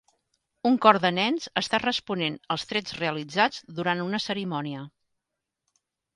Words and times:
Un 0.69 0.77
cor 0.85 0.97
de 1.03 1.11
nens 1.17 1.45
està 1.61 1.79
responent 1.83 2.39
als 2.57 2.65
trets 2.73 2.97
realitzats 3.01 3.61
durant 3.83 4.03
una 4.09 4.23
cerimònia. 4.27 4.85